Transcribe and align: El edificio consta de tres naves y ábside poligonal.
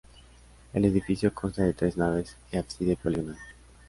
El 0.73 0.85
edificio 0.85 1.31
consta 1.31 1.61
de 1.63 1.73
tres 1.73 1.95
naves 1.95 2.35
y 2.51 2.57
ábside 2.57 2.95
poligonal. 2.95 3.37